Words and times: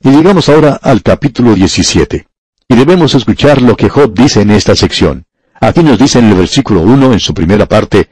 Y 0.00 0.10
llegamos 0.10 0.48
ahora 0.48 0.78
al 0.80 1.02
capítulo 1.02 1.54
17. 1.54 2.26
Y 2.68 2.76
debemos 2.76 3.14
escuchar 3.14 3.60
lo 3.60 3.76
que 3.76 3.88
Job 3.88 4.14
dice 4.14 4.42
en 4.42 4.50
esta 4.50 4.76
sección. 4.76 5.26
Aquí 5.60 5.82
nos 5.82 5.98
dice 5.98 6.20
en 6.20 6.26
el 6.26 6.34
versículo 6.34 6.82
1, 6.82 7.14
en 7.14 7.20
su 7.20 7.34
primera 7.34 7.66
parte, 7.66 8.08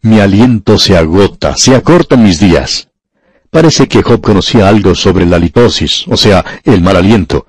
Mi 0.00 0.18
aliento 0.18 0.78
se 0.78 0.96
agota, 0.96 1.56
se 1.56 1.76
acortan 1.76 2.24
mis 2.24 2.40
días. 2.40 2.88
Parece 3.50 3.86
que 3.86 4.02
Job 4.02 4.20
conocía 4.20 4.66
algo 4.66 4.96
sobre 4.96 5.26
la 5.26 5.38
litosis, 5.38 6.08
o 6.08 6.16
sea, 6.16 6.44
el 6.64 6.80
mal 6.82 6.96
aliento. 6.96 7.46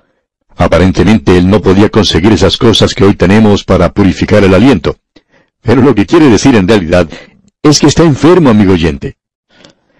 Aparentemente 0.56 1.36
él 1.36 1.48
no 1.48 1.60
podía 1.60 1.88
conseguir 1.88 2.32
esas 2.32 2.56
cosas 2.56 2.94
que 2.94 3.04
hoy 3.04 3.16
tenemos 3.16 3.64
para 3.64 3.92
purificar 3.92 4.44
el 4.44 4.54
aliento. 4.54 4.96
Pero 5.62 5.82
lo 5.82 5.96
que 5.96 6.06
quiere 6.06 6.28
decir 6.28 6.54
en 6.54 6.68
realidad 6.68 7.08
es 7.60 7.80
que 7.80 7.86
está 7.86 8.04
enfermo, 8.04 8.50
amigo 8.50 8.74
oyente. 8.74 9.16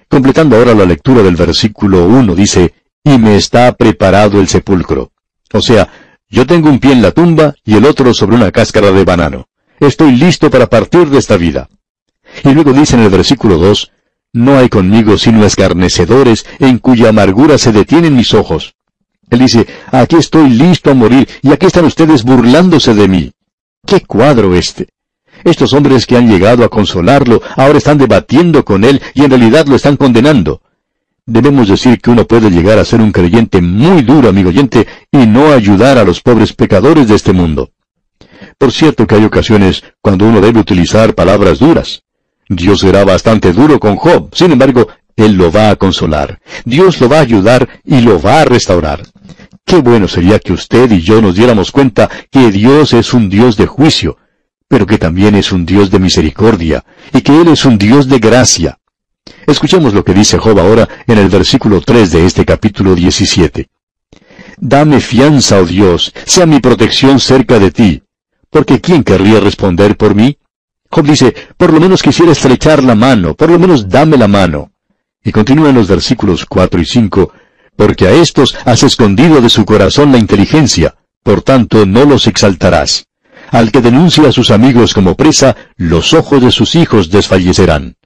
Completando 0.09 0.57
ahora 0.57 0.75
la 0.75 0.85
lectura 0.85 1.23
del 1.23 1.35
versículo 1.35 2.07
1 2.07 2.35
dice, 2.37 2.75
y 3.05 3.19
me 3.19 3.37
está 3.37 3.73
preparado 3.73 4.41
el 4.41 4.49
sepulcro. 4.49 5.13
O 5.53 5.61
sea, 5.61 5.89
yo 6.29 6.47
tengo 6.47 6.71
un 6.71 6.81
pie 6.81 6.93
en 6.93 7.03
la 7.03 7.13
tumba 7.13 7.55
y 7.65 7.77
el 7.77 7.85
otro 7.85 8.15
sobre 8.15 8.37
una 8.37 8.51
cáscara 8.51 8.91
de 8.91 9.05
banano. 9.05 9.47
Estoy 9.79 10.17
listo 10.17 10.51
para 10.51 10.69
partir 10.69 11.11
de 11.11 11.19
esta 11.19 11.37
vida. 11.37 11.69
Y 12.43 12.51
luego 12.51 12.73
dice 12.73 12.97
en 12.97 13.03
el 13.03 13.11
versículo 13.11 13.59
2, 13.59 13.93
No 14.33 14.57
hay 14.57 14.69
conmigo 14.69 15.19
sino 15.19 15.45
escarnecedores 15.45 16.47
en 16.59 16.79
cuya 16.79 17.11
amargura 17.11 17.59
se 17.59 17.73
detienen 17.73 18.17
mis 18.17 18.33
ojos. 18.33 18.75
Él 19.31 19.41
dice, 19.41 19.67
aquí 19.93 20.17
estoy 20.17 20.49
listo 20.51 20.91
a 20.91 20.95
morir 20.95 21.29
y 21.43 21.53
aquí 21.53 21.67
están 21.67 21.85
ustedes 21.85 22.25
burlándose 22.25 22.95
de 22.95 23.09
mí. 23.09 23.33
¡Qué 23.87 24.01
cuadro 24.01 24.55
este! 24.55 24.89
Estos 25.45 25.73
hombres 25.75 26.07
que 26.07 26.17
han 26.17 26.29
llegado 26.29 26.65
a 26.65 26.69
consolarlo 26.69 27.43
ahora 27.57 27.79
están 27.79 27.99
debatiendo 27.99 28.65
con 28.65 28.83
él 28.85 29.03
y 29.15 29.25
en 29.25 29.31
realidad 29.31 29.67
lo 29.67 29.77
están 29.77 29.97
condenando. 29.97 30.63
Debemos 31.27 31.69
decir 31.69 32.01
que 32.01 32.11
uno 32.11 32.27
puede 32.27 32.51
llegar 32.51 32.79
a 32.79 32.85
ser 32.85 33.01
un 33.01 33.11
creyente 33.11 33.63
muy 33.63 34.03
duro, 34.03 34.29
amigo 34.29 34.51
oyente, 34.51 34.87
y 35.11 35.27
no 35.27 35.53
ayudar 35.53 35.97
a 35.97 36.05
los 36.05 36.21
pobres 36.21 36.53
pecadores 36.53 37.09
de 37.09 37.15
este 37.15 37.33
mundo. 37.33 37.71
Por 38.59 38.73
cierto 38.73 39.07
que 39.07 39.15
hay 39.15 39.25
ocasiones 39.25 39.83
cuando 40.03 40.27
uno 40.27 40.43
debe 40.43 40.61
utilizar 40.61 41.15
palabras 41.15 41.59
duras. 41.59 42.03
Dios 42.49 42.81
será 42.81 43.05
bastante 43.05 43.55
duro 43.55 43.81
con 43.81 43.97
Job, 43.97 44.35
sin 44.35 44.53
embargo, 44.53 44.87
Él 45.17 45.33
lo 45.33 45.51
va 45.51 45.71
a 45.71 45.77
consolar. 45.77 46.41
Dios 46.67 47.01
lo 47.01 47.09
va 47.09 47.19
a 47.19 47.23
ayudar 47.23 47.69
y 47.85 48.03
lo 48.03 48.21
va 48.21 48.43
a 48.43 48.45
restaurar. 48.45 49.03
Qué 49.65 49.77
bueno 49.77 50.09
sería 50.09 50.39
que 50.39 50.53
usted 50.53 50.91
y 50.93 51.01
yo 51.01 51.23
nos 51.23 51.37
diéramos 51.37 51.73
cuenta 51.73 52.11
que 52.31 52.51
Dios 52.51 52.93
es 52.93 53.15
un 53.15 53.31
Dios 53.31 53.57
de 53.57 53.67
juicio, 53.67 54.19
pero 54.69 54.85
que 54.85 54.99
también 54.99 55.35
es 55.37 55.53
un 55.53 55.65
Dios 55.65 55.91
de 55.91 56.01
misericordia, 56.01 56.85
y 57.15 57.23
que 57.23 57.41
Él 57.41 57.49
es 57.49 57.65
un 57.65 57.79
Dios 57.79 58.09
de 58.09 58.19
gracia. 58.19 58.79
Escuchemos 59.47 59.93
lo 59.93 60.05
que 60.05 60.15
dice 60.15 60.39
Job 60.39 60.59
ahora 60.59 60.89
en 61.07 61.19
el 61.19 61.29
versículo 61.29 61.81
3 61.81 62.13
de 62.13 62.27
este 62.27 62.45
capítulo 62.45 62.95
17. 62.95 63.69
Dame 64.57 65.01
fianza, 65.01 65.61
oh 65.61 65.67
Dios, 65.67 66.15
sea 66.25 66.47
mi 66.47 66.61
protección 66.61 67.21
cerca 67.21 67.59
de 67.59 67.71
ti, 67.71 68.03
porque 68.51 68.81
¿quién 68.81 69.03
querría 69.03 69.41
responder 69.41 69.97
por 69.97 70.15
mí? 70.15 70.39
Job 70.91 71.07
dice, 71.07 71.35
por 71.57 71.73
lo 71.73 71.81
menos 71.81 72.03
quisiera 72.03 72.33
estrechar 72.33 72.83
la 72.83 72.95
mano, 72.95 73.35
por 73.35 73.51
lo 73.51 73.59
menos 73.59 73.89
dame 73.89 74.17
la 74.17 74.29
mano. 74.29 74.73
Y 75.23 75.33
continúa 75.33 75.71
en 75.71 75.75
los 75.75 75.89
versículos 75.89 76.47
4 76.47 76.81
y 76.81 76.85
5, 76.85 77.33
porque 77.77 78.07
a 78.07 78.13
estos 78.13 78.57
has 78.65 78.83
escondido 78.83 79.41
de 79.41 79.51
su 79.51 79.65
corazón 79.65 80.13
la 80.13 80.19
inteligencia, 80.19 80.95
por 81.23 81.43
tanto 81.43 81.85
no 81.85 82.05
los 82.05 82.27
exaltarás. 82.27 83.09
Al 83.51 83.73
que 83.73 83.81
denuncia 83.81 84.29
a 84.29 84.33
sus 84.33 84.51
amigos 84.51 84.95
como 84.95 85.17
presa, 85.17 85.57
los 85.77 86.15
ojos 86.15 86.41
de 86.41 86.51
sus 86.51 86.77
hijos 86.77 87.11
desfallecerán. 87.11 87.97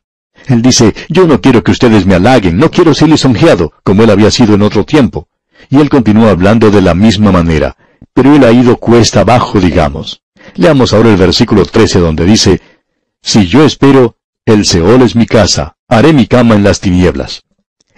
Él 0.48 0.62
dice, 0.62 0.94
yo 1.10 1.26
no 1.26 1.42
quiero 1.42 1.62
que 1.62 1.72
ustedes 1.72 2.06
me 2.06 2.14
halaguen, 2.14 2.56
no 2.56 2.70
quiero 2.70 2.94
ser 2.94 3.10
lisonjeado, 3.10 3.74
como 3.84 4.02
él 4.02 4.10
había 4.10 4.30
sido 4.30 4.54
en 4.54 4.62
otro 4.62 4.84
tiempo. 4.84 5.28
Y 5.68 5.76
él 5.76 5.90
continúa 5.90 6.30
hablando 6.30 6.70
de 6.70 6.80
la 6.80 6.94
misma 6.94 7.30
manera, 7.30 7.76
pero 8.14 8.34
él 8.34 8.42
ha 8.44 8.50
ido 8.50 8.78
cuesta 8.78 9.20
abajo, 9.20 9.60
digamos. 9.60 10.22
Leamos 10.54 10.94
ahora 10.94 11.10
el 11.10 11.18
versículo 11.18 11.66
13 11.66 12.00
donde 12.00 12.24
dice, 12.24 12.62
Si 13.20 13.46
yo 13.46 13.62
espero, 13.64 14.16
el 14.46 14.64
Seol 14.64 15.02
es 15.02 15.14
mi 15.14 15.26
casa, 15.26 15.76
haré 15.86 16.14
mi 16.14 16.26
cama 16.26 16.54
en 16.54 16.64
las 16.64 16.80
tinieblas. 16.80 17.42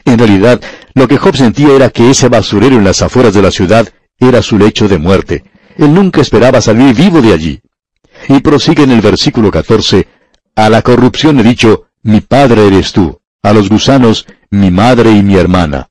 En 0.05 0.19
realidad, 0.19 0.60
lo 0.94 1.06
que 1.06 1.19
Job 1.19 1.37
sentía 1.37 1.72
era 1.72 1.91
que 1.91 2.10
ese 2.10 2.28
basurero 2.28 2.77
en 2.77 2.84
las 2.84 3.00
afueras 3.00 3.33
de 3.33 3.43
la 3.43 3.53
ciudad 3.53 3.89
era 4.19 4.43
su 4.43 4.59
lecho 4.59 4.89
de 4.89 4.99
muerte. 4.99 5.44
Él 5.77 5.94
nunca 5.94 6.21
esperaba 6.21 6.60
salir 6.60 6.97
vivo 6.97 7.22
de 7.22 7.33
allí. 7.33 7.60
Y 8.28 8.41
prosigue 8.41 8.83
en 8.83 8.91
el 8.91 9.00
versículo 9.00 9.53
14, 9.53 10.09
A 10.56 10.69
la 10.69 10.83
corrupción 10.83 11.39
he 11.39 11.44
dicho, 11.44 11.90
mi 12.03 12.21
padre 12.21 12.66
eres 12.66 12.93
tú, 12.93 13.21
a 13.43 13.53
los 13.53 13.69
gusanos, 13.69 14.27
mi 14.50 14.71
madre 14.71 15.11
y 15.12 15.22
mi 15.22 15.37
hermana. 15.37 15.88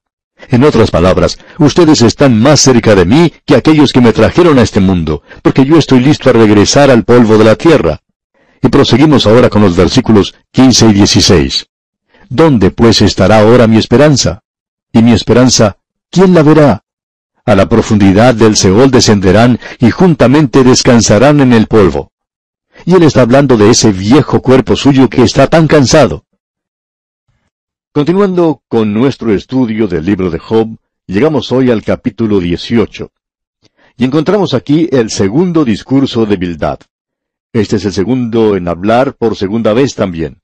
En 0.47 0.63
otras 0.63 0.89
palabras, 0.89 1.37
ustedes 1.57 2.01
están 2.01 2.39
más 2.39 2.61
cerca 2.61 2.95
de 2.95 3.05
mí 3.05 3.31
que 3.45 3.55
aquellos 3.55 3.91
que 3.93 4.01
me 4.01 4.13
trajeron 4.13 4.57
a 4.57 4.63
este 4.63 4.79
mundo, 4.79 5.21
porque 5.41 5.65
yo 5.65 5.77
estoy 5.77 5.99
listo 5.99 6.29
a 6.29 6.33
regresar 6.33 6.89
al 6.89 7.03
polvo 7.03 7.37
de 7.37 7.43
la 7.43 7.55
tierra. 7.55 8.01
Y 8.61 8.69
proseguimos 8.69 9.27
ahora 9.27 9.49
con 9.49 9.61
los 9.61 9.75
versículos 9.75 10.33
15 10.51 10.87
y 10.87 10.93
16. 10.93 11.67
¿Dónde 12.29 12.71
pues 12.71 13.01
estará 13.01 13.39
ahora 13.39 13.67
mi 13.67 13.77
esperanza? 13.77 14.41
Y 14.91 15.01
mi 15.01 15.13
esperanza, 15.13 15.77
¿quién 16.09 16.33
la 16.33 16.43
verá? 16.43 16.83
A 17.45 17.55
la 17.55 17.67
profundidad 17.67 18.35
del 18.35 18.55
Seol 18.55 18.91
descenderán 18.91 19.59
y 19.79 19.91
juntamente 19.91 20.63
descansarán 20.63 21.39
en 21.41 21.53
el 21.53 21.67
polvo. 21.67 22.11
Él 22.95 23.03
está 23.03 23.21
hablando 23.21 23.55
de 23.55 23.69
ese 23.69 23.91
viejo 23.91 24.41
cuerpo 24.41 24.75
suyo 24.75 25.09
que 25.09 25.21
está 25.21 25.45
tan 25.45 25.67
cansado. 25.67 26.25
Continuando 27.91 28.63
con 28.67 28.93
nuestro 28.93 29.31
estudio 29.31 29.87
del 29.87 30.05
libro 30.05 30.31
de 30.31 30.39
Job, 30.39 30.75
llegamos 31.05 31.51
hoy 31.51 31.69
al 31.69 31.83
capítulo 31.83 32.39
18. 32.39 33.11
Y 33.97 34.05
encontramos 34.05 34.55
aquí 34.55 34.89
el 34.91 35.11
segundo 35.11 35.65
discurso 35.65 36.25
de 36.25 36.37
Bildad. 36.37 36.79
Este 37.53 37.75
es 37.75 37.85
el 37.85 37.93
segundo 37.93 38.55
en 38.55 38.67
hablar 38.67 39.13
por 39.13 39.35
segunda 39.35 39.73
vez 39.73 39.93
también. 39.93 40.41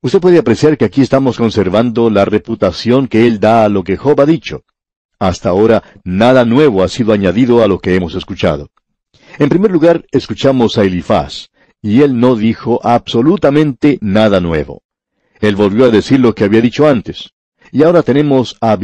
Usted 0.00 0.20
puede 0.20 0.38
apreciar 0.38 0.78
que 0.78 0.84
aquí 0.84 1.02
estamos 1.02 1.36
conservando 1.36 2.10
la 2.10 2.24
reputación 2.24 3.08
que 3.08 3.26
él 3.26 3.40
da 3.40 3.64
a 3.64 3.68
lo 3.68 3.82
que 3.82 3.96
Job 3.96 4.20
ha 4.20 4.26
dicho. 4.26 4.62
Hasta 5.18 5.48
ahora 5.48 5.82
nada 6.04 6.44
nuevo 6.44 6.84
ha 6.84 6.88
sido 6.88 7.12
añadido 7.12 7.64
a 7.64 7.66
lo 7.66 7.80
que 7.80 7.96
hemos 7.96 8.14
escuchado. 8.14 8.70
En 9.38 9.48
primer 9.48 9.72
lugar, 9.72 10.06
escuchamos 10.12 10.78
a 10.78 10.84
Elifaz, 10.84 11.48
y 11.86 12.02
él 12.02 12.18
no 12.18 12.34
dijo 12.34 12.80
absolutamente 12.82 13.98
nada 14.00 14.40
nuevo. 14.40 14.82
Él 15.40 15.54
volvió 15.54 15.84
a 15.84 15.90
decir 15.90 16.18
lo 16.18 16.34
que 16.34 16.42
había 16.42 16.60
dicho 16.60 16.88
antes. 16.88 17.30
Y 17.70 17.84
ahora 17.84 18.02
tenemos 18.02 18.56
a. 18.60 18.76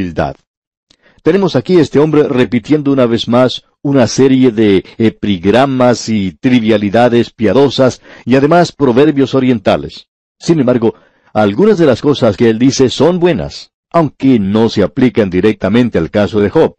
Tenemos 1.24 1.56
aquí 1.56 1.80
este 1.80 1.98
hombre 1.98 2.28
repitiendo 2.28 2.92
una 2.92 3.06
vez 3.06 3.26
más 3.26 3.64
una 3.82 4.06
serie 4.06 4.52
de 4.52 4.84
epigramas 4.98 6.08
y 6.08 6.36
trivialidades 6.40 7.30
piadosas 7.30 8.00
y 8.24 8.36
además 8.36 8.70
proverbios 8.70 9.34
orientales. 9.34 10.06
Sin 10.38 10.60
embargo, 10.60 10.94
algunas 11.32 11.78
de 11.78 11.86
las 11.86 12.02
cosas 12.02 12.36
que 12.36 12.50
él 12.50 12.60
dice 12.60 12.88
son 12.88 13.18
buenas, 13.18 13.72
aunque 13.90 14.38
no 14.38 14.68
se 14.68 14.84
aplican 14.84 15.28
directamente 15.28 15.98
al 15.98 16.10
caso 16.10 16.38
de 16.38 16.50
Job. 16.50 16.76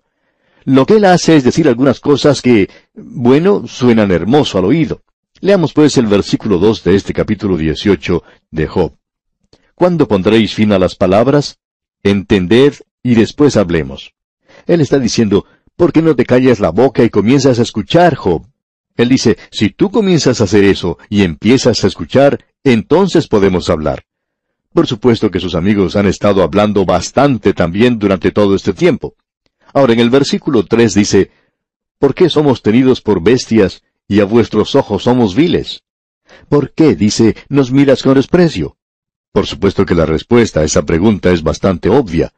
Lo 0.64 0.86
que 0.86 0.96
él 0.96 1.04
hace 1.04 1.36
es 1.36 1.44
decir 1.44 1.68
algunas 1.68 2.00
cosas 2.00 2.42
que, 2.42 2.70
bueno, 2.94 3.68
suenan 3.68 4.12
hermoso 4.12 4.58
al 4.58 4.66
oído. 4.66 5.02
Leamos 5.44 5.74
pues 5.74 5.98
el 5.98 6.08
versículo 6.08 6.58
2 6.58 6.86
de 6.86 6.96
este 6.96 7.12
capítulo 7.12 7.58
18 7.58 8.24
de 8.50 8.66
Job. 8.66 8.96
¿Cuándo 9.76 10.08
pondréis 10.08 10.54
fin 10.54 10.72
a 10.72 10.80
las 10.80 10.96
palabras? 10.96 11.60
Entended 12.02 12.76
y 13.04 13.16
después 13.16 13.58
hablemos. 13.58 14.14
Él 14.68 14.80
está 14.80 15.00
diciendo, 15.00 15.46
¿por 15.76 15.92
qué 15.92 16.02
no 16.02 16.16
te 16.16 16.26
callas 16.26 16.62
la 16.62 16.70
boca 16.70 17.04
y 17.04 17.10
comienzas 17.10 17.60
a 17.60 17.62
escuchar, 17.64 18.16
Job? 18.16 18.48
Él 18.96 19.10
dice, 19.10 19.38
si 19.52 19.70
tú 19.70 19.92
comienzas 19.92 20.40
a 20.40 20.46
hacer 20.46 20.64
eso 20.64 20.98
y 21.10 21.24
empiezas 21.24 21.84
a 21.84 21.88
escuchar, 21.88 22.46
entonces 22.64 23.28
podemos 23.28 23.70
hablar. 23.70 24.06
Por 24.72 24.88
supuesto 24.88 25.30
que 25.30 25.42
sus 25.42 25.56
amigos 25.56 25.98
han 25.98 26.06
estado 26.06 26.42
hablando 26.42 26.86
bastante 26.86 27.54
también 27.54 28.00
durante 28.00 28.32
todo 28.32 28.56
este 28.56 28.72
tiempo. 28.72 29.16
Ahora 29.74 29.92
en 29.92 30.00
el 30.00 30.10
versículo 30.10 30.64
3 30.64 30.94
dice, 30.94 31.32
¿Por 32.00 32.16
qué 32.16 32.30
somos 32.30 32.62
tenidos 32.62 33.02
por 33.02 33.22
bestias 33.22 33.84
y 34.08 34.20
a 34.20 34.26
vuestros 34.26 34.76
ojos 34.76 35.04
somos 35.04 35.36
viles? 35.36 35.84
¿Por 36.50 36.74
qué, 36.74 36.96
dice, 36.96 37.36
nos 37.50 37.72
miras 37.72 38.04
con 38.04 38.16
desprecio? 38.16 38.78
Por 39.32 39.48
supuesto 39.48 39.86
que 39.86 39.96
la 39.96 40.06
respuesta 40.06 40.60
a 40.60 40.64
esa 40.64 40.84
pregunta 40.84 41.32
es 41.32 41.42
bastante 41.42 41.90
obvia. 41.90 42.34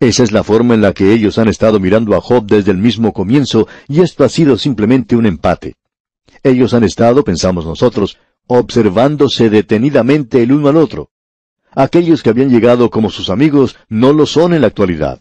Esa 0.00 0.22
es 0.22 0.32
la 0.32 0.44
forma 0.44 0.74
en 0.74 0.82
la 0.82 0.92
que 0.92 1.12
ellos 1.12 1.38
han 1.38 1.48
estado 1.48 1.80
mirando 1.80 2.14
a 2.14 2.20
Job 2.20 2.46
desde 2.46 2.70
el 2.70 2.78
mismo 2.78 3.12
comienzo, 3.12 3.66
y 3.88 4.00
esto 4.00 4.24
ha 4.24 4.28
sido 4.28 4.58
simplemente 4.58 5.16
un 5.16 5.26
empate. 5.26 5.76
Ellos 6.42 6.74
han 6.74 6.84
estado, 6.84 7.24
pensamos 7.24 7.64
nosotros, 7.64 8.18
observándose 8.46 9.48
detenidamente 9.48 10.42
el 10.42 10.52
uno 10.52 10.68
al 10.68 10.76
otro. 10.76 11.10
Aquellos 11.72 12.22
que 12.22 12.30
habían 12.30 12.50
llegado 12.50 12.90
como 12.90 13.10
sus 13.10 13.30
amigos 13.30 13.76
no 13.88 14.12
lo 14.12 14.26
son 14.26 14.52
en 14.52 14.60
la 14.60 14.66
actualidad. 14.66 15.20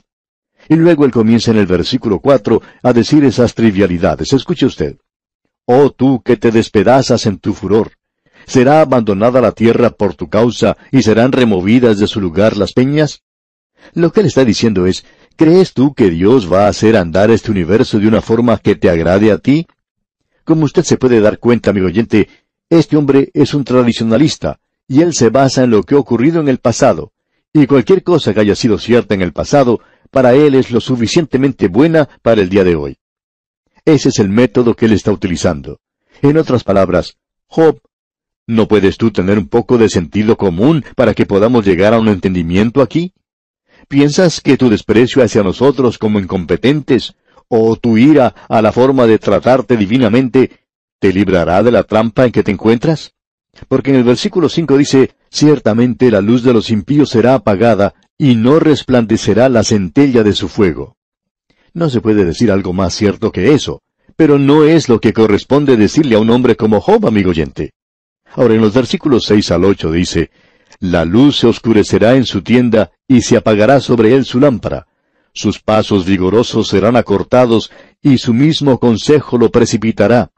Y 0.70 0.76
luego 0.76 1.06
él 1.06 1.12
comienza 1.12 1.52
en 1.52 1.58
el 1.58 1.66
versículo 1.66 2.20
cuatro 2.20 2.62
a 2.82 2.94
decir 2.94 3.24
esas 3.24 3.54
trivialidades. 3.56 4.34
Escuche 4.34 4.66
usted. 4.66 4.98
Oh 5.66 5.92
tú 5.92 6.22
que 6.24 6.38
te 6.38 6.52
despedazas 6.52 7.26
en 7.26 7.40
tu 7.40 7.54
furor. 7.54 7.92
¿Será 8.46 8.82
abandonada 8.82 9.40
la 9.40 9.54
tierra 9.54 9.90
por 9.92 10.16
tu 10.16 10.30
causa 10.30 10.76
y 10.92 11.04
serán 11.04 11.32
removidas 11.32 11.98
de 12.00 12.08
su 12.08 12.20
lugar 12.20 12.58
las 12.58 12.74
peñas? 12.74 13.22
Lo 13.94 14.12
que 14.12 14.22
él 14.22 14.26
está 14.26 14.44
diciendo 14.44 14.86
es 14.86 15.06
¿Crees 15.36 15.74
tú 15.74 15.94
que 15.94 16.12
Dios 16.12 16.52
va 16.52 16.66
a 16.66 16.70
hacer 16.70 16.96
andar 16.96 17.32
este 17.32 17.50
universo 17.50 18.00
de 18.00 18.08
una 18.08 18.22
forma 18.22 18.58
que 18.60 18.76
te 18.76 18.90
agrade 18.90 19.32
a 19.32 19.40
ti? 19.40 19.66
Como 20.44 20.66
usted 20.66 20.84
se 20.84 20.98
puede 20.98 21.22
dar 21.22 21.40
cuenta, 21.40 21.72
amigo 21.72 21.88
oyente, 21.88 22.28
este 22.70 22.98
hombre 22.98 23.32
es 23.34 23.54
un 23.54 23.64
tradicionalista, 23.64 24.60
y 24.88 25.02
él 25.02 25.14
se 25.14 25.30
basa 25.30 25.64
en 25.64 25.72
lo 25.72 25.84
que 25.84 25.96
ha 25.96 25.98
ocurrido 25.98 26.40
en 26.40 26.50
el 26.50 26.60
pasado, 26.60 27.14
y 27.52 27.66
cualquier 27.66 28.04
cosa 28.04 28.34
que 28.34 28.42
haya 28.42 28.56
sido 28.56 28.78
cierta 28.78 29.16
en 29.16 29.22
el 29.22 29.34
pasado, 29.34 29.80
para 30.12 30.36
él 30.36 30.54
es 30.54 30.70
lo 30.70 30.80
suficientemente 30.80 31.68
buena 31.68 32.08
para 32.22 32.42
el 32.42 32.50
día 32.50 32.64
de 32.64 32.76
hoy. 32.76 32.98
Ese 33.86 34.10
es 34.10 34.20
el 34.20 34.30
método 34.30 34.76
que 34.76 34.86
él 34.86 34.94
está 34.94 35.12
utilizando. 35.12 35.80
En 36.22 36.38
otras 36.38 36.64
palabras, 36.64 37.18
Job, 37.48 37.82
¿no 38.48 38.68
puedes 38.68 38.98
tú 38.98 39.12
tener 39.12 39.38
un 39.38 39.48
poco 39.48 39.78
de 39.78 39.90
sentido 39.90 40.38
común 40.38 40.86
para 40.96 41.14
que 41.14 41.26
podamos 41.26 41.66
llegar 41.66 41.94
a 41.94 42.00
un 42.00 42.08
entendimiento 42.08 42.82
aquí? 42.82 43.14
¿Piensas 43.90 44.40
que 44.40 44.58
tu 44.58 44.70
desprecio 44.70 45.22
hacia 45.22 45.44
nosotros 45.44 45.98
como 45.98 46.20
incompetentes, 46.20 47.16
o 47.50 47.76
tu 47.76 47.98
ira 47.98 48.34
a 48.48 48.62
la 48.62 48.72
forma 48.72 49.06
de 49.06 49.20
tratarte 49.20 49.76
divinamente, 49.76 50.52
te 51.00 51.12
librará 51.12 51.62
de 51.62 51.72
la 51.72 51.84
trampa 51.84 52.26
en 52.26 52.32
que 52.32 52.44
te 52.44 52.52
encuentras? 52.52 53.14
Porque 53.68 53.92
en 53.92 53.98
el 53.98 54.04
versículo 54.04 54.48
5 54.48 54.78
dice, 54.78 55.12
Ciertamente 55.30 56.10
la 56.10 56.22
luz 56.22 56.44
de 56.44 56.54
los 56.54 56.70
impíos 56.70 57.10
será 57.10 57.36
apagada, 57.36 57.96
y 58.18 58.36
no 58.36 58.60
resplandecerá 58.60 59.50
la 59.50 59.64
centella 59.64 60.24
de 60.24 60.34
su 60.34 60.48
fuego. 60.48 60.96
No 61.74 61.90
se 61.90 62.02
puede 62.02 62.24
decir 62.24 62.52
algo 62.52 62.72
más 62.72 62.94
cierto 62.94 63.32
que 63.32 63.54
eso, 63.54 63.82
pero 64.16 64.38
no 64.38 64.64
es 64.64 64.90
lo 64.90 65.00
que 65.00 65.12
corresponde 65.12 65.76
decirle 65.76 66.16
a 66.16 66.20
un 66.20 66.30
hombre 66.30 66.56
como 66.56 66.80
Job, 66.80 67.08
amigo 67.08 67.32
oyente. 67.32 67.72
Ahora 68.36 68.54
en 68.54 68.62
los 68.62 68.74
versículos 68.74 69.26
6 69.26 69.52
al 69.52 69.66
8 69.66 69.92
dice, 69.92 70.32
La 70.80 71.04
luz 71.04 71.38
se 71.38 71.48
oscurecerá 71.48 72.16
en 72.16 72.26
su 72.26 72.42
tienda, 72.44 72.92
y 73.08 73.22
se 73.22 73.38
apagará 73.38 73.80
sobre 73.80 74.16
él 74.16 74.26
su 74.26 74.40
lámpara. 74.40 74.88
Sus 75.34 75.60
pasos 75.60 76.06
vigorosos 76.06 76.68
serán 76.68 76.96
acortados, 76.96 77.72
y 78.02 78.20
su 78.20 78.34
mismo 78.34 78.80
consejo 78.80 79.40
lo 79.40 79.50
precipitará. 79.50 80.32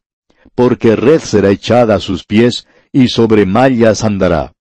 Porque 0.55 0.95
red 0.95 1.19
será 1.19 1.49
echada 1.49 1.95
a 1.95 1.99
sus 1.99 2.23
pies, 2.23 2.65
y 2.93 3.09
sobre 3.09 3.45
mallas 3.45 4.05
andará. 4.05 4.53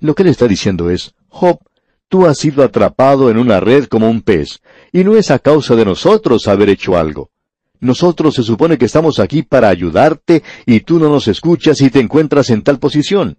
Lo 0.00 0.16
que 0.16 0.24
le 0.24 0.30
está 0.30 0.48
diciendo 0.48 0.90
es, 0.90 1.14
Job, 1.28 1.58
tú 2.08 2.26
has 2.26 2.38
sido 2.38 2.62
atrapado 2.62 3.30
en 3.30 3.38
una 3.38 3.60
red 3.60 3.86
como 3.86 4.08
un 4.08 4.22
pez, 4.22 4.60
y 4.92 5.04
no 5.04 5.16
es 5.16 5.30
a 5.30 5.38
causa 5.38 5.74
de 5.76 5.84
nosotros 5.84 6.48
haber 6.48 6.68
hecho 6.68 6.96
algo. 6.96 7.30
Nosotros 7.80 8.34
se 8.34 8.42
supone 8.42 8.78
que 8.78 8.86
estamos 8.86 9.18
aquí 9.18 9.42
para 9.42 9.68
ayudarte, 9.68 10.42
y 10.66 10.80
tú 10.80 10.98
no 10.98 11.08
nos 11.08 11.28
escuchas 11.28 11.80
y 11.80 11.90
te 11.90 12.00
encuentras 12.00 12.50
en 12.50 12.62
tal 12.62 12.78
posición. 12.78 13.38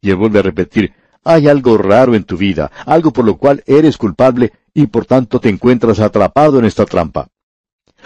Y 0.00 0.10
él 0.10 0.16
vuelve 0.16 0.38
a 0.38 0.42
repetir, 0.42 0.92
hay 1.24 1.48
algo 1.48 1.76
raro 1.76 2.14
en 2.14 2.24
tu 2.24 2.36
vida, 2.36 2.70
algo 2.86 3.12
por 3.12 3.24
lo 3.24 3.36
cual 3.36 3.62
eres 3.66 3.96
culpable, 3.96 4.52
y 4.72 4.86
por 4.86 5.06
tanto 5.06 5.40
te 5.40 5.48
encuentras 5.48 6.00
atrapado 6.00 6.58
en 6.58 6.64
esta 6.64 6.86
trampa. 6.86 7.28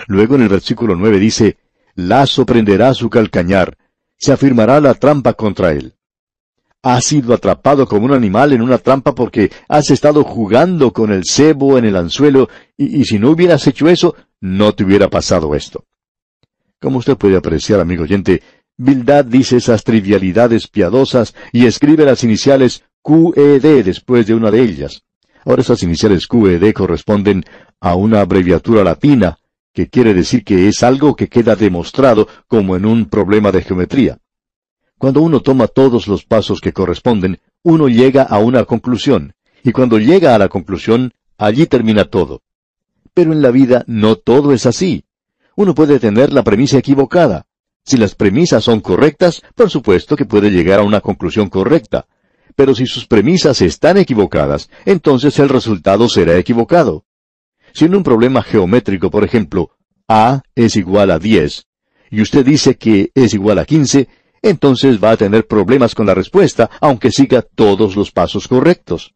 Luego 0.06 0.36
en 0.36 0.42
el 0.42 0.48
versículo 0.48 0.96
nueve 0.96 1.18
dice, 1.18 1.58
Lazo 1.94 2.46
prenderá 2.46 2.94
su 2.94 3.10
calcañar, 3.10 3.76
se 4.16 4.32
afirmará 4.32 4.80
la 4.80 4.94
trampa 4.94 5.34
contra 5.34 5.72
él. 5.72 5.94
Has 6.82 7.04
sido 7.04 7.34
atrapado 7.34 7.86
como 7.86 8.06
un 8.06 8.12
animal 8.12 8.52
en 8.52 8.62
una 8.62 8.78
trampa 8.78 9.14
porque 9.14 9.50
has 9.68 9.90
estado 9.90 10.24
jugando 10.24 10.92
con 10.92 11.12
el 11.12 11.24
cebo 11.24 11.76
en 11.76 11.84
el 11.84 11.96
anzuelo, 11.96 12.48
y, 12.76 13.04
si 13.04 13.18
no 13.18 13.30
hubieras 13.30 13.66
hecho 13.66 13.88
eso, 13.88 14.16
no 14.40 14.74
te 14.74 14.84
hubiera 14.84 15.08
pasado 15.08 15.54
esto. 15.54 15.84
Como 16.80 16.98
usted 16.98 17.18
puede 17.18 17.36
apreciar, 17.36 17.80
amigo 17.80 18.04
oyente, 18.04 18.42
Bildad 18.78 19.26
dice 19.26 19.58
esas 19.58 19.84
trivialidades 19.84 20.68
piadosas 20.68 21.34
y 21.52 21.66
escribe 21.66 22.06
las 22.06 22.24
iniciales 22.24 22.82
QED 23.02 23.84
después 23.84 24.26
de 24.26 24.34
una 24.34 24.50
de 24.50 24.62
ellas. 24.62 25.02
Ahora 25.44 25.60
esas 25.60 25.82
iniciales 25.82 26.26
QED 26.26 26.72
corresponden 26.72 27.44
a 27.80 27.94
una 27.94 28.22
abreviatura 28.22 28.82
latina, 28.82 29.36
que 29.74 29.88
quiere 29.88 30.14
decir 30.14 30.44
que 30.44 30.68
es 30.68 30.82
algo 30.82 31.14
que 31.14 31.28
queda 31.28 31.56
demostrado 31.56 32.26
como 32.48 32.74
en 32.74 32.86
un 32.86 33.04
problema 33.04 33.52
de 33.52 33.62
geometría. 33.62 34.18
Cuando 35.00 35.22
uno 35.22 35.40
toma 35.40 35.66
todos 35.66 36.08
los 36.08 36.26
pasos 36.26 36.60
que 36.60 36.74
corresponden, 36.74 37.40
uno 37.62 37.88
llega 37.88 38.22
a 38.22 38.36
una 38.36 38.66
conclusión, 38.66 39.32
y 39.64 39.72
cuando 39.72 39.98
llega 39.98 40.34
a 40.34 40.38
la 40.38 40.50
conclusión, 40.50 41.14
allí 41.38 41.64
termina 41.64 42.04
todo. 42.04 42.42
Pero 43.14 43.32
en 43.32 43.40
la 43.40 43.50
vida 43.50 43.82
no 43.86 44.16
todo 44.16 44.52
es 44.52 44.66
así. 44.66 45.06
Uno 45.56 45.74
puede 45.74 46.00
tener 46.00 46.34
la 46.34 46.44
premisa 46.44 46.76
equivocada. 46.76 47.46
Si 47.82 47.96
las 47.96 48.14
premisas 48.14 48.62
son 48.64 48.80
correctas, 48.80 49.40
por 49.54 49.70
supuesto 49.70 50.16
que 50.16 50.26
puede 50.26 50.50
llegar 50.50 50.80
a 50.80 50.82
una 50.82 51.00
conclusión 51.00 51.48
correcta. 51.48 52.06
Pero 52.54 52.74
si 52.74 52.84
sus 52.84 53.06
premisas 53.06 53.62
están 53.62 53.96
equivocadas, 53.96 54.68
entonces 54.84 55.38
el 55.38 55.48
resultado 55.48 56.10
será 56.10 56.36
equivocado. 56.36 57.06
Si 57.72 57.86
en 57.86 57.94
un 57.94 58.02
problema 58.02 58.42
geométrico, 58.42 59.10
por 59.10 59.24
ejemplo, 59.24 59.70
A 60.08 60.42
es 60.54 60.76
igual 60.76 61.10
a 61.10 61.18
10, 61.18 61.64
y 62.10 62.20
usted 62.20 62.44
dice 62.44 62.76
que 62.76 63.12
es 63.14 63.32
igual 63.32 63.58
a 63.60 63.64
15, 63.64 64.08
entonces 64.42 65.02
va 65.02 65.12
a 65.12 65.16
tener 65.16 65.46
problemas 65.46 65.94
con 65.94 66.06
la 66.06 66.14
respuesta, 66.14 66.70
aunque 66.80 67.10
siga 67.10 67.42
todos 67.42 67.96
los 67.96 68.10
pasos 68.10 68.48
correctos. 68.48 69.12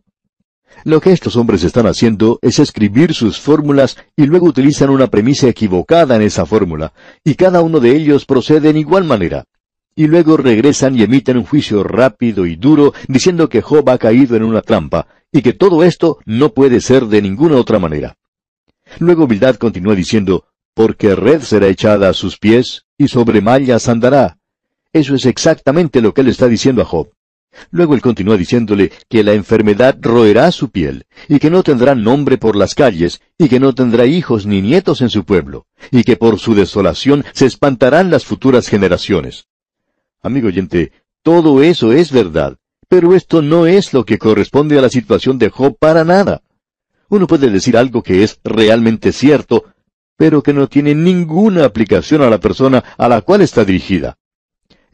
Lo 0.85 1.00
que 1.00 1.12
estos 1.12 1.37
hombres 1.37 1.62
están 1.65 1.87
haciendo 1.87 2.38
es 2.43 2.59
escribir 2.59 3.15
sus 3.15 3.41
fórmulas 3.41 3.97
y 4.17 4.26
luego 4.26 4.47
utilizan 4.47 4.91
una 4.91 5.06
premisa 5.06 5.49
equivocada 5.49 6.17
en 6.17 6.23
esa 6.23 6.44
fórmula, 6.44 6.93
y 7.25 7.35
cada 7.35 7.62
uno 7.62 7.81
de 7.81 7.97
ellos 7.97 8.26
procede 8.26 8.71
en 8.71 8.76
igual 8.76 9.05
manera 9.05 9.44
y 9.97 10.06
luego 10.06 10.37
regresan 10.37 10.99
y 10.99 11.03
emiten 11.03 11.37
un 11.37 11.44
juicio 11.44 11.85
rápido 11.85 12.47
y 12.47 12.56
duro 12.56 12.93
diciendo 13.09 13.49
que 13.49 13.62
Job 13.62 13.88
ha 13.91 13.99
caído 13.99 14.37
en 14.37 14.43
una 14.43 14.61
trampa, 14.61 15.06
y 15.32 15.43
que 15.43 15.53
todo 15.53 15.85
esto 15.85 16.19
no 16.26 16.53
puede 16.53 16.81
ser 16.81 17.06
de 17.06 17.23
ninguna 17.23 17.56
otra 17.56 17.79
manera. 17.79 18.17
Luego 18.99 19.26
Bildad 19.26 19.56
continúa 19.56 19.94
diciendo, 19.94 20.47
porque 20.75 21.15
red 21.15 21.43
será 21.43 21.69
echada 21.69 22.09
a 22.09 22.15
sus 22.15 22.38
pies, 22.38 22.85
y 22.99 23.09
sobre 23.09 23.41
mallas 23.41 23.88
andará. 23.88 24.38
Eso 24.94 25.17
es 25.17 25.26
exactamente 25.26 26.00
lo 26.00 26.14
que 26.14 26.20
él 26.20 26.29
está 26.29 26.46
diciendo 26.46 26.81
a 26.81 26.85
Job. 26.85 27.11
Luego 27.73 27.94
él 27.94 28.00
continúa 28.00 28.37
diciéndole 28.37 28.93
que 29.08 29.25
la 29.25 29.32
enfermedad 29.32 29.99
roerá 30.00 30.52
su 30.52 30.70
piel, 30.70 31.06
y 31.29 31.41
que 31.41 31.50
no 31.50 31.64
tendrá 31.64 31.96
nombre 31.96 32.38
por 32.38 32.55
las 32.55 32.76
calles, 32.76 33.20
y 33.37 33.49
que 33.49 33.58
no 33.58 33.75
tendrá 33.75 34.06
hijos 34.06 34.46
ni 34.46 34.62
nietos 34.62 35.00
en 35.00 35.11
su 35.11 35.25
pueblo, 35.25 35.67
y 35.91 36.05
que 36.05 36.17
por 36.17 36.38
su 36.38 36.55
desolación 36.55 37.25
se 37.32 37.46
espantarán 37.46 38.12
las 38.12 38.25
futuras 38.25 38.69
generaciones. 38.69 39.49
Amigo 40.23 40.46
oyente, 40.46 40.93
todo 41.25 41.61
eso 41.64 41.93
es 41.93 42.12
verdad, 42.12 42.56
pero 42.88 43.17
esto 43.17 43.43
no 43.43 43.67
es 43.67 43.93
lo 43.94 44.05
que 44.05 44.19
corresponde 44.19 44.79
a 44.79 44.82
la 44.82 44.90
situación 44.90 45.38
de 45.38 45.49
Job 45.49 45.76
para 45.76 46.05
nada. 46.05 46.43
Uno 47.08 47.26
puede 47.26 47.50
decir 47.50 47.76
algo 47.76 48.05
que 48.05 48.23
es 48.23 48.38
realmente 48.44 49.11
cierto, 49.11 49.64
pero 50.17 50.40
que 50.40 50.52
no 50.52 50.69
tiene 50.69 50.94
ninguna 50.94 51.64
aplicación 51.64 52.23
a 52.23 52.30
la 52.30 52.38
persona 52.38 52.85
a 52.97 53.09
la 53.09 53.23
cual 53.23 53.40
está 53.40 53.64
dirigida. 53.64 54.18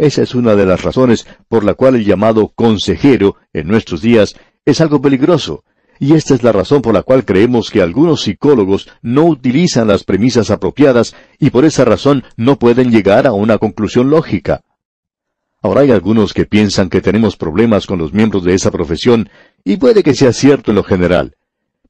Esa 0.00 0.22
es 0.22 0.34
una 0.34 0.56
de 0.56 0.64
las 0.64 0.80
razones 0.80 1.26
por 1.46 1.62
la 1.62 1.74
cual 1.74 1.94
el 1.94 2.06
llamado 2.06 2.48
consejero 2.54 3.36
en 3.52 3.68
nuestros 3.68 4.00
días 4.00 4.34
es 4.64 4.80
algo 4.80 5.02
peligroso, 5.02 5.62
y 5.98 6.14
esta 6.14 6.34
es 6.34 6.42
la 6.42 6.52
razón 6.52 6.80
por 6.80 6.94
la 6.94 7.02
cual 7.02 7.26
creemos 7.26 7.68
que 7.68 7.82
algunos 7.82 8.22
psicólogos 8.22 8.88
no 9.02 9.26
utilizan 9.26 9.88
las 9.88 10.04
premisas 10.04 10.50
apropiadas 10.50 11.14
y 11.38 11.50
por 11.50 11.66
esa 11.66 11.84
razón 11.84 12.24
no 12.38 12.58
pueden 12.58 12.90
llegar 12.90 13.26
a 13.26 13.32
una 13.32 13.58
conclusión 13.58 14.08
lógica. 14.08 14.62
Ahora 15.60 15.82
hay 15.82 15.90
algunos 15.90 16.32
que 16.32 16.46
piensan 16.46 16.88
que 16.88 17.02
tenemos 17.02 17.36
problemas 17.36 17.86
con 17.86 17.98
los 17.98 18.14
miembros 18.14 18.42
de 18.42 18.54
esa 18.54 18.70
profesión, 18.70 19.28
y 19.64 19.76
puede 19.76 20.02
que 20.02 20.14
sea 20.14 20.32
cierto 20.32 20.70
en 20.70 20.76
lo 20.76 20.82
general, 20.82 21.36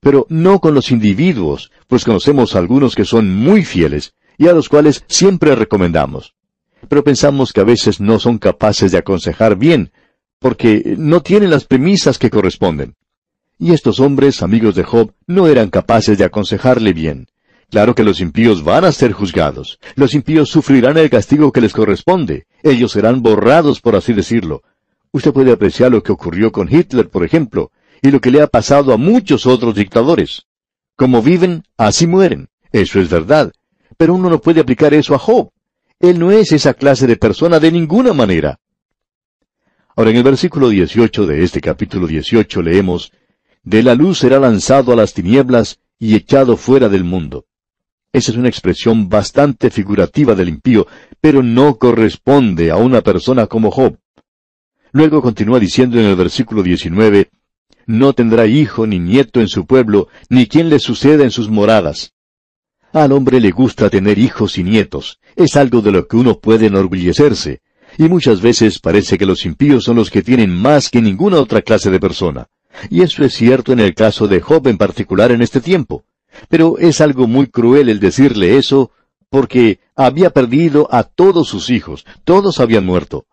pero 0.01 0.27
no 0.29 0.59
con 0.59 0.75
los 0.75 0.91
individuos, 0.91 1.71
pues 1.87 2.05
conocemos 2.05 2.57
algunos 2.57 2.97
que 2.97 3.05
son 3.05 3.33
muy 3.33 3.65
fieles, 3.65 4.15
y 4.37 4.49
a 4.49 4.53
los 4.53 4.69
cuales 4.69 5.05
siempre 5.07 5.55
recomendamos. 5.55 6.35
Pero 6.89 7.05
pensamos 7.05 7.53
que 7.53 7.61
a 7.61 7.65
veces 7.65 8.01
no 8.01 8.19
son 8.19 8.39
capaces 8.39 8.93
de 8.93 8.99
aconsejar 8.99 9.57
bien, 9.57 9.93
porque 10.39 10.95
no 10.97 11.23
tienen 11.23 11.51
las 11.51 11.65
premisas 11.65 12.19
que 12.19 12.31
corresponden. 12.31 12.97
Y 13.59 13.73
estos 13.73 14.01
hombres, 14.01 14.43
amigos 14.43 14.75
de 14.75 14.85
Job, 14.85 15.13
no 15.27 15.47
eran 15.47 15.69
capaces 15.69 16.17
de 16.17 16.25
aconsejarle 16.25 16.93
bien. 16.95 17.29
Claro 17.71 17.95
que 17.95 18.03
los 18.03 18.21
impíos 18.21 18.65
van 18.65 18.85
a 18.85 18.93
ser 18.93 19.13
juzgados. 19.13 19.79
Los 19.95 20.15
impíos 20.15 20.49
sufrirán 20.49 20.97
el 20.97 21.11
castigo 21.11 21.53
que 21.53 21.61
les 21.61 21.73
corresponde. 21.73 22.47
Ellos 22.63 22.93
serán 22.93 23.23
borrados, 23.23 23.81
por 23.81 23.95
así 23.95 24.13
decirlo. 24.13 24.63
Usted 25.13 25.33
puede 25.33 25.53
apreciar 25.53 25.93
lo 25.93 26.03
que 26.03 26.11
ocurrió 26.11 26.51
con 26.51 26.73
Hitler, 26.73 27.09
por 27.11 27.25
ejemplo, 27.25 27.71
y 28.03 28.11
lo 28.11 28.21
que 28.21 28.31
le 28.31 28.41
ha 28.41 28.47
pasado 28.47 28.93
a 28.93 28.97
muchos 28.97 29.47
otros 29.47 29.75
dictadores. 29.75 30.47
Como 30.97 31.23
viven, 31.23 31.65
así 31.77 32.07
mueren. 32.07 32.49
Eso 32.73 33.01
es 33.01 33.09
verdad. 33.09 33.53
Pero 33.97 34.15
uno 34.15 34.31
no 34.31 34.41
puede 34.41 34.61
aplicar 34.61 34.95
eso 34.95 35.15
a 35.15 35.19
Job. 35.19 35.51
Él 36.01 36.19
no 36.19 36.33
es 36.33 36.51
esa 36.53 36.73
clase 36.73 37.07
de 37.07 37.17
persona 37.17 37.61
de 37.61 37.71
ninguna 37.71 38.15
manera. 38.15 38.59
Ahora 39.95 40.11
en 40.11 40.17
el 40.17 40.23
versículo 40.23 40.71
18 40.71 41.27
de 41.27 41.45
este 41.45 41.61
capítulo 41.61 42.07
18 42.07 42.63
leemos, 42.63 43.13
De 43.63 43.83
la 43.83 43.95
luz 43.95 44.21
será 44.21 44.41
lanzado 44.41 44.95
a 44.95 44.97
las 44.97 45.13
tinieblas 45.13 45.79
y 45.99 46.15
echado 46.15 46.57
fuera 46.57 46.89
del 46.89 47.05
mundo. 47.05 47.45
Esa 48.15 48.33
es 48.33 48.39
una 48.39 48.49
expresión 48.49 49.11
bastante 49.11 49.69
figurativa 49.69 50.35
del 50.35 50.49
impío, 50.49 50.87
pero 51.21 51.43
no 51.43 51.77
corresponde 51.77 52.71
a 52.71 52.77
una 52.77 53.03
persona 53.03 53.47
como 53.47 53.71
Job. 53.71 53.99
Luego 54.93 55.21
continúa 55.21 55.61
diciendo 55.61 56.01
en 56.01 56.07
el 56.07 56.17
versículo 56.17 56.63
19, 56.63 57.31
no 57.85 58.15
tendrá 58.15 58.47
hijo 58.47 58.87
ni 58.87 58.99
nieto 58.99 59.41
en 59.41 59.49
su 59.49 59.67
pueblo, 59.67 60.09
ni 60.31 60.47
quien 60.47 60.71
le 60.71 60.79
suceda 60.79 61.25
en 61.25 61.31
sus 61.31 61.51
moradas. 61.51 62.15
Al 62.93 63.13
hombre 63.13 63.41
le 63.41 63.53
gusta 63.53 63.89
tener 63.89 64.19
hijos 64.19 64.59
y 64.59 64.65
nietos, 64.65 65.21
es 65.37 65.57
algo 65.57 65.81
de 65.81 65.93
lo 65.93 66.09
que 66.09 66.17
uno 66.17 66.41
puede 66.41 66.67
enorgullecerse, 66.67 67.61
y 67.99 68.09
muchas 68.09 68.41
veces 68.41 68.81
parece 68.81 69.17
que 69.17 69.27
los 69.27 69.47
impíos 69.47 69.85
son 69.85 69.97
los 69.97 70.11
que 70.11 70.23
tienen 70.23 70.51
más 70.51 70.91
que 70.91 71.01
ninguna 71.01 71.39
otra 71.39 71.63
clase 71.63 71.91
de 71.91 72.01
persona. 72.01 72.49
Y 72.89 73.03
eso 73.03 73.25
es 73.25 73.35
cierto 73.35 73.73
en 73.73 73.81
el 73.81 73.95
caso 73.95 74.27
de 74.27 74.41
Job 74.41 74.67
en 74.69 74.77
particular 74.79 75.31
en 75.31 75.43
este 75.43 75.61
tiempo. 75.61 76.05
Pero 76.49 76.79
es 76.79 77.01
algo 77.01 77.27
muy 77.27 77.47
cruel 77.47 77.89
el 77.89 78.01
decirle 78.01 78.57
eso, 78.57 78.91
porque 79.29 79.79
había 79.95 80.31
perdido 80.31 80.89
a 80.91 81.05
todos 81.05 81.49
sus 81.49 81.71
hijos, 81.71 82.05
todos 82.25 82.59
habían 82.59 82.87
muerto. 82.87 83.27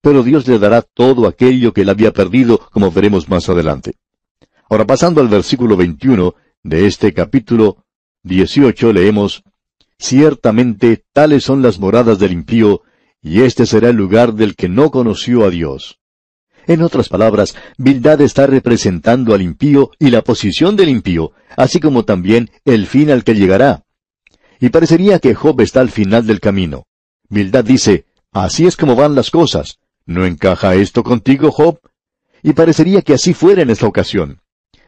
Pero 0.00 0.22
Dios 0.22 0.46
le 0.46 0.58
dará 0.58 0.82
todo 0.82 1.26
aquello 1.26 1.72
que 1.72 1.82
él 1.82 1.90
había 1.90 2.12
perdido, 2.12 2.60
como 2.70 2.90
veremos 2.90 3.28
más 3.28 3.48
adelante. 3.48 3.96
Ahora 4.70 4.86
pasando 4.86 5.20
al 5.20 5.28
versículo 5.28 5.76
21 5.76 6.34
de 6.62 6.86
este 6.86 7.12
capítulo 7.12 7.85
18 8.26 8.92
leemos, 8.92 9.44
Ciertamente 9.98 11.04
tales 11.12 11.44
son 11.44 11.62
las 11.62 11.78
moradas 11.78 12.18
del 12.18 12.32
impío, 12.32 12.82
y 13.22 13.42
este 13.42 13.66
será 13.66 13.90
el 13.90 13.96
lugar 13.96 14.34
del 14.34 14.56
que 14.56 14.68
no 14.68 14.90
conoció 14.90 15.44
a 15.44 15.50
Dios. 15.50 16.00
En 16.66 16.82
otras 16.82 17.08
palabras, 17.08 17.54
Bildad 17.78 18.20
está 18.20 18.48
representando 18.48 19.32
al 19.32 19.42
impío 19.42 19.92
y 20.00 20.10
la 20.10 20.22
posición 20.22 20.74
del 20.74 20.88
impío, 20.88 21.32
así 21.56 21.78
como 21.78 22.04
también 22.04 22.50
el 22.64 22.86
fin 22.86 23.10
al 23.10 23.22
que 23.22 23.36
llegará. 23.36 23.84
Y 24.60 24.70
parecería 24.70 25.20
que 25.20 25.34
Job 25.34 25.60
está 25.60 25.80
al 25.80 25.90
final 25.90 26.26
del 26.26 26.40
camino. 26.40 26.86
Bildad 27.28 27.64
dice, 27.64 28.06
así 28.32 28.66
es 28.66 28.76
como 28.76 28.96
van 28.96 29.14
las 29.14 29.30
cosas. 29.30 29.78
¿No 30.04 30.26
encaja 30.26 30.74
esto 30.74 31.04
contigo, 31.04 31.52
Job? 31.52 31.78
Y 32.42 32.52
parecería 32.52 33.02
que 33.02 33.14
así 33.14 33.34
fuera 33.34 33.62
en 33.62 33.70
esta 33.70 33.86
ocasión. 33.86 34.40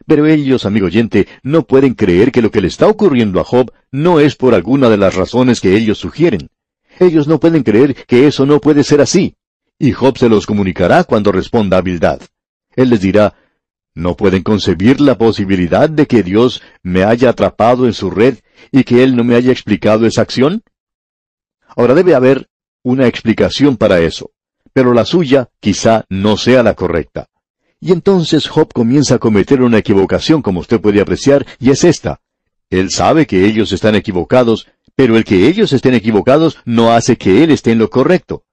Pero 0.09 0.25
ellos, 0.25 0.65
amigo 0.65 0.87
oyente, 0.87 1.27
no 1.43 1.67
pueden 1.67 1.93
creer 1.93 2.31
que 2.31 2.41
lo 2.41 2.49
que 2.49 2.61
le 2.61 2.67
está 2.67 2.87
ocurriendo 2.87 3.39
a 3.39 3.43
Job 3.43 3.71
no 3.91 4.19
es 4.19 4.35
por 4.35 4.55
alguna 4.55 4.89
de 4.89 4.97
las 4.97 5.13
razones 5.13 5.61
que 5.61 5.77
ellos 5.77 5.99
sugieren. 5.99 6.49
Ellos 6.99 7.27
no 7.27 7.39
pueden 7.39 7.61
creer 7.61 7.93
que 8.07 8.25
eso 8.25 8.47
no 8.47 8.59
puede 8.59 8.83
ser 8.83 9.01
así. 9.01 9.35
Y 9.77 9.91
Job 9.91 10.17
se 10.17 10.27
los 10.27 10.47
comunicará 10.47 11.03
cuando 11.03 11.31
responda 11.31 11.77
a 11.77 11.81
Bildad. 11.81 12.21
Él 12.75 12.89
les 12.89 13.01
dirá, 13.01 13.35
¿no 13.93 14.17
pueden 14.17 14.41
concebir 14.41 14.99
la 14.99 15.15
posibilidad 15.15 15.87
de 15.87 16.07
que 16.07 16.23
Dios 16.23 16.63
me 16.81 17.03
haya 17.03 17.29
atrapado 17.29 17.85
en 17.85 17.93
su 17.93 18.09
red 18.09 18.39
y 18.71 18.85
que 18.85 19.03
Él 19.03 19.15
no 19.15 19.23
me 19.23 19.35
haya 19.35 19.51
explicado 19.51 20.07
esa 20.07 20.23
acción? 20.23 20.63
Ahora 21.77 21.93
debe 21.93 22.15
haber 22.15 22.47
una 22.81 23.05
explicación 23.05 23.77
para 23.77 23.99
eso, 23.99 24.31
pero 24.73 24.91
la 24.95 25.05
suya 25.05 25.49
quizá 25.59 26.05
no 26.09 26.35
sea 26.35 26.63
la 26.63 26.73
correcta. 26.73 27.27
Y 27.81 27.93
entonces 27.93 28.47
Job 28.47 28.73
comienza 28.73 29.15
a 29.15 29.19
cometer 29.19 29.61
una 29.61 29.77
equivocación 29.77 30.41
como 30.41 30.59
usted 30.59 30.81
puede 30.81 30.99
apreciar, 30.99 31.45
y 31.59 31.69
es 31.69 31.83
esta. 31.83 32.19
Él 32.69 32.91
sabe 32.91 33.25
que 33.25 33.45
ellos 33.45 33.71
están 33.71 33.95
equivocados, 33.95 34.67
pero 34.95 35.15
el 35.15 35.23
que 35.23 35.47
ellos 35.47 35.71
estén 35.71 35.93
equivocados 35.93 36.57
no 36.65 36.91
hace 36.91 37.17
que 37.17 37.43
él 37.43 37.51
esté 37.51 37.71
en 37.71 37.79
lo 37.79 37.89
correcto. 37.89 38.43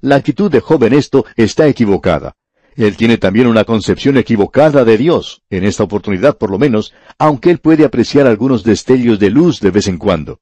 La 0.00 0.16
actitud 0.16 0.50
de 0.50 0.60
Job 0.60 0.82
en 0.84 0.94
esto 0.94 1.24
está 1.36 1.68
equivocada. 1.68 2.34
Él 2.74 2.96
tiene 2.96 3.18
también 3.18 3.46
una 3.46 3.64
concepción 3.64 4.16
equivocada 4.16 4.84
de 4.84 4.98
Dios, 4.98 5.42
en 5.48 5.64
esta 5.64 5.84
oportunidad 5.84 6.38
por 6.38 6.50
lo 6.50 6.58
menos, 6.58 6.92
aunque 7.18 7.50
él 7.50 7.58
puede 7.58 7.84
apreciar 7.84 8.26
algunos 8.26 8.64
destellos 8.64 9.18
de 9.18 9.30
luz 9.30 9.60
de 9.60 9.70
vez 9.70 9.86
en 9.86 9.98
cuando. 9.98 10.40